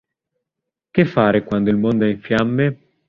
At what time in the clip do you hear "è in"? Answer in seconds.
2.05-2.21